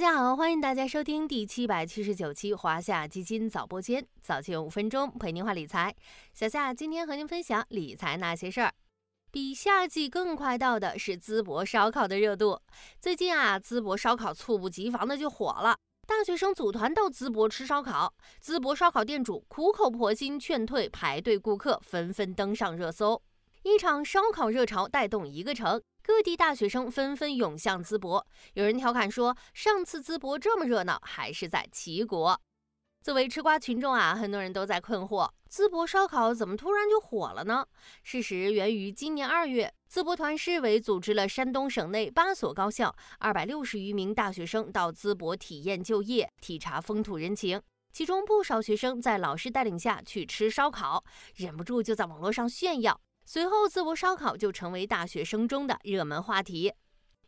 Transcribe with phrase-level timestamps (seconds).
[0.00, 5.94] 大家好，欢迎大家收听第七百七十九期华夏基金早播间，早间五分钟陪您话理财。
[6.32, 8.72] 小夏今天和您分享理财那些事儿。
[9.30, 12.58] 比夏季更快到的是淄博烧烤的热度。
[12.98, 15.76] 最近啊，淄博烧烤猝不及防的就火了，
[16.06, 23.20] 大学生组团到淄博吃烧烤，淄博烧烤店主苦口婆心劝退排队顾客，纷纷登上热搜。
[23.64, 28.26] 一场烧烤热潮带动一个城，各地大学生纷纷涌向淄博。
[28.54, 32.40] 有人调侃说，上次淄博这么热闹，还是在齐国。
[33.02, 37.66] 作为吃瓜群众啊，很多人都在困惑：淄博烧烤怎么突然就火了呢？
[38.02, 47.60] 事实源于今年二月，淄博团市委组织了山东省内八所高校二百六十余名大学生到淄博体验就业、体察风土人情。
[47.92, 51.02] 其中不少学生在老师带领下去吃烧烤，
[51.36, 53.00] 忍不住就在网络上炫耀。
[53.32, 56.74] 随后，淄博烧烤就成为大学生中的热门话题。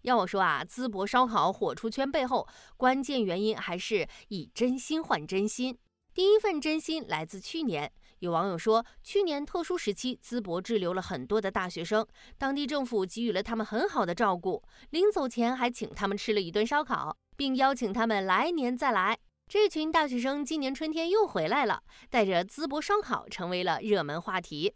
[0.00, 2.44] 要我说啊，淄博烧烤火出圈背后，
[2.76, 5.78] 关键原因还是以真心换真心。
[6.12, 12.04] 第一份真心来自去年，有网友说，去年特殊时期，淄博滞留了很多的大学生，
[12.36, 19.16] 当地政府给予了他们很好的照顾，临走前还请他们吃了一顿烧烤，并邀请他们来年再来。
[19.46, 24.74] 这群大学生今年春天又回来了，带着淄博烧烤成为了热门话题。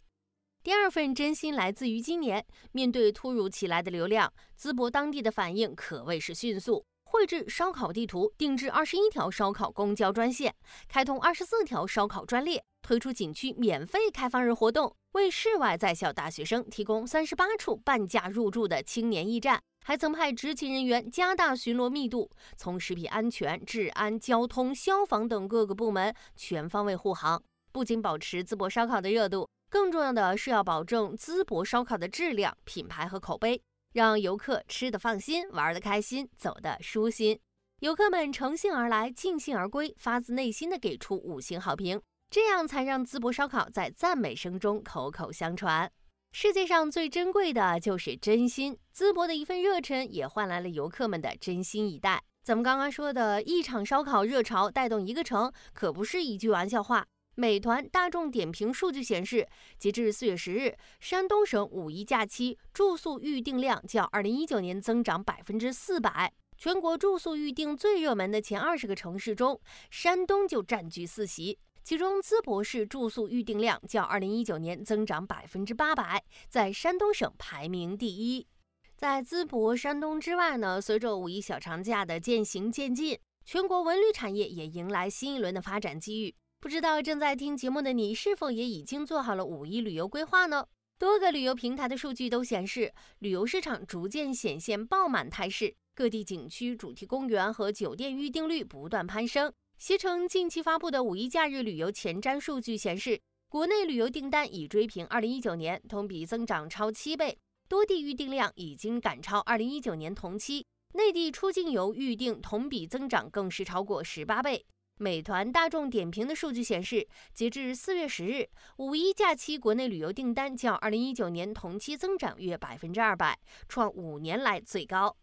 [0.67, 10.53] 第二份真心来自于今年，面对突如其来的流量，淄博当地的反应可谓是迅速，绘制烧烤地图，定制二十一条烧烤公交专线，
[10.89, 29.47] 开通二十四条烧烤专列，推出景区免费开放日活动，为市外在校大学生提供三十八处半价入住的青年驿站，还曾派执勤人员加大巡逻密度，从食品安全、治安、交通、消防等各个部门全方位护航，不仅保持淄博烧烤的热度。
[29.69, 33.61] 更重要的是要保证淄博烧烤的质量、品牌和口碑，
[33.93, 37.37] 让游客吃得放心、玩得开心、走得舒心。
[37.81, 45.91] 游客们乘兴而来、尽兴而归，发自内心的给出五星好评，这样才让淄博烧烤在赞美声中口口相传。
[46.31, 52.23] 世界上最珍贵的就是真心，淄博的一份热忱也换来了游客们的真心以待。
[52.43, 57.05] 咱们刚刚说的一场烧烤热潮带动一个城，可不是一句玩笑话。
[57.39, 66.33] 美团、大众点评数据显示，截至四月十日，山东省五一假期住宿预订量较二零一九年增长百分之四百。
[66.57, 69.61] 全国住宿预订最热门的前二十个城市中，
[69.91, 71.59] 山东就占据四席。
[71.83, 78.47] 其中，淄博市住宿预订量较二零一九年增长百分之八百，在山东省排名第一。
[78.95, 86.33] 在淄博、山东之外呢，随着五一小长假的渐行渐近，全国文旅产业也迎来新一轮的发展机遇。
[86.59, 90.65] 不知道正在听节目的你是否也已经做好了五一旅游规划呢？
[90.97, 99.53] 多个旅游平台的数据都显示，旅游市场逐渐显现爆满态势，各地景区、主题公园和酒店预订率不断攀升。
[99.77, 107.37] 携程近期发布的五一假日旅游前瞻数据显示，国内旅游订单已追平2019年，同比增长超七倍，
[107.69, 114.65] 多地预订量已经赶超2019年同期，内地出境游预订同比增长更是超过十八倍。
[114.99, 123.37] 美团、大众点评的数据显示，截至四月十日，五一假期国内旅游订单较二零一九年同期增长约百分之二百，
[123.69, 125.15] 创五年来最高。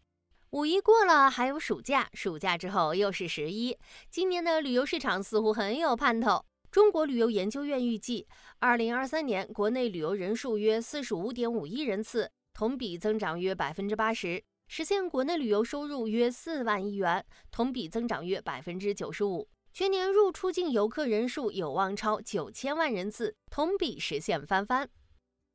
[0.50, 3.76] 五一过了，还有暑假，暑假之后又是十一，
[4.08, 6.44] 今年的旅游市场似乎很有盼头。
[6.70, 8.28] 中国旅游研究院预计，
[8.60, 19.48] 二零二三年国内旅游人数约四十五点五亿人次，同比增长约百分之八十，实现国内旅游收入约四万亿元，同比增长约百分之九十五。
[19.74, 24.88] 全年入出境游客人数有望超九千万人次，同比实现翻番。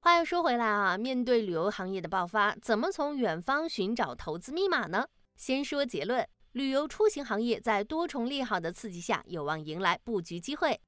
[0.02, 5.08] 话又说回来啊，面对旅游行业的爆发，怎么从远方寻找投资密码呢？
[5.38, 10.81] 先说结论，旅游出行行业在多重利好的刺激下，有望迎来布局机会。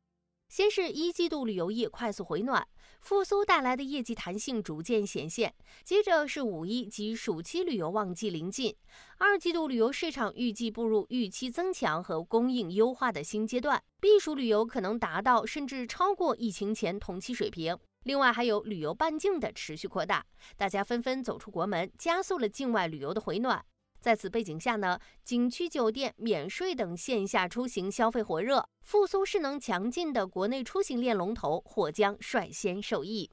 [0.52, 2.68] 先是一季度旅游业快速回暖，
[3.00, 5.56] 复苏带来的业绩弹性逐渐显现。
[5.86, 8.76] 接着是五一及暑期旅游旺季临近，
[9.18, 17.78] 二季度旅游市场预计步入预期增强和供应优化的新阶段，避暑旅游可能达到甚至超过疫情前同期水平。
[18.04, 20.26] 另外还有旅游半径的持续扩大，
[20.58, 23.64] 大家纷纷走出国门，加速了境外旅游的回暖。
[24.02, 33.30] 在此背景下呢，景区、酒店、免税等线下出行消费火热，复苏势能强劲的国内出行链龙头或将率先受益。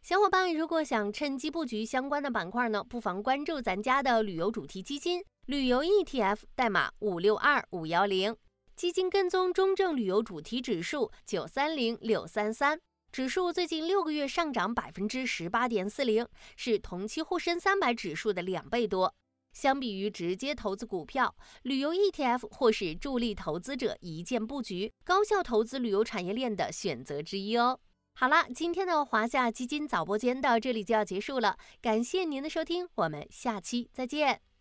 [0.00, 8.36] 小伙伴如果想趁机布局相关的板块呢，不妨关注咱家的旅游主题基金旅游 ETF，代码五六二五幺零，
[8.76, 12.80] 基金跟踪中证旅游主题指数九三零六三三，
[13.10, 16.26] 指数最近六个月上涨百分之十八点四零，
[16.56, 19.12] 是同期沪深三百指数的两倍多。
[19.52, 27.78] 相比于直接投资股票，旅游 ETF 或是助力投资者一键布局、高效投资旅游产业链的选择之一哦。
[28.14, 34.51] 好啦，今天的华夏基金早播间到这里就要结束了，感谢您的收听，我们下期再见。